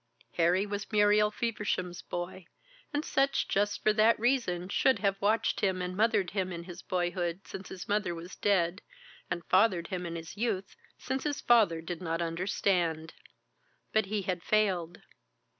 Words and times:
Harry 0.37 0.65
was 0.65 0.91
Muriel 0.91 1.29
Feversham's 1.29 2.01
boy, 2.01 2.47
and 2.91 3.05
Sutch 3.05 3.47
just 3.47 3.83
for 3.83 3.93
that 3.93 4.19
reason 4.19 4.67
should 4.67 4.97
have 4.97 5.21
watched 5.21 5.59
him 5.59 5.79
and 5.79 5.95
mothered 5.95 6.31
him 6.31 6.51
in 6.51 6.63
his 6.63 6.81
boyhood 6.81 7.41
since 7.45 7.69
his 7.69 7.87
mother 7.87 8.15
was 8.15 8.35
dead, 8.35 8.81
and 9.29 9.45
fathered 9.45 9.89
him 9.89 10.07
in 10.07 10.15
his 10.15 10.35
youth 10.35 10.75
since 10.97 11.23
his 11.23 11.39
father 11.39 11.81
did 11.81 12.01
not 12.01 12.19
understand. 12.19 13.13
But 13.93 14.07
he 14.07 14.23
had 14.23 14.41
failed. 14.41 15.03